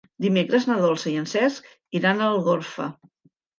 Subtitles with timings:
[0.25, 2.91] Dimecres na Dolça i en Cesc iran a Algorfa.